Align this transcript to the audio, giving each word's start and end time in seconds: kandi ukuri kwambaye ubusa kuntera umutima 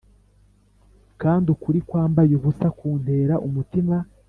kandi 1.21 1.45
ukuri 1.55 1.79
kwambaye 1.87 2.31
ubusa 2.39 2.67
kuntera 2.77 3.35
umutima 3.47 3.95